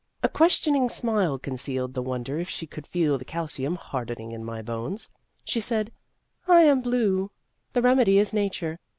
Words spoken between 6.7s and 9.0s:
blue. The remedy is nature.